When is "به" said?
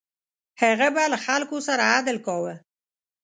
0.95-1.03